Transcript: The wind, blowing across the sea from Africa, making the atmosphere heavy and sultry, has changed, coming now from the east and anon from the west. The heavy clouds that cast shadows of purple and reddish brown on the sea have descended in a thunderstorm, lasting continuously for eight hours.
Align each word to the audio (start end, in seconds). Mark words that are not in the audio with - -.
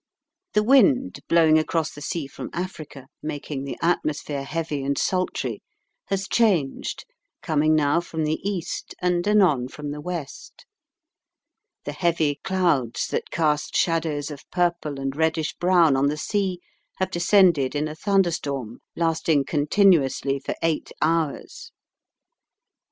The 0.53 0.63
wind, 0.63 1.19
blowing 1.29 1.59
across 1.59 1.91
the 1.93 2.01
sea 2.01 2.25
from 2.25 2.49
Africa, 2.53 3.05
making 3.21 3.65
the 3.65 3.77
atmosphere 3.83 4.43
heavy 4.43 4.83
and 4.83 4.97
sultry, 4.97 5.61
has 6.07 6.27
changed, 6.27 7.05
coming 7.43 7.75
now 7.75 8.01
from 8.01 8.23
the 8.23 8.39
east 8.41 8.95
and 8.99 9.27
anon 9.27 9.67
from 9.67 9.91
the 9.91 10.01
west. 10.01 10.65
The 11.85 11.91
heavy 11.91 12.39
clouds 12.43 13.09
that 13.09 13.29
cast 13.29 13.75
shadows 13.77 14.31
of 14.31 14.49
purple 14.49 14.99
and 14.99 15.15
reddish 15.15 15.53
brown 15.57 15.95
on 15.95 16.07
the 16.07 16.17
sea 16.17 16.61
have 16.95 17.11
descended 17.11 17.75
in 17.75 17.87
a 17.87 17.93
thunderstorm, 17.93 18.79
lasting 18.95 19.45
continuously 19.45 20.39
for 20.39 20.55
eight 20.63 20.89
hours. 20.99 21.71